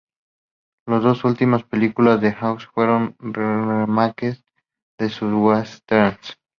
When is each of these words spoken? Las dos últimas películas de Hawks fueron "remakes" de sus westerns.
Las 0.87 1.03
dos 1.03 1.23
últimas 1.25 1.61
películas 1.63 2.19
de 2.21 2.33
Hawks 2.33 2.65
fueron 2.65 3.15
"remakes" 3.19 4.43
de 4.97 5.09
sus 5.09 5.31
westerns. 5.31 6.39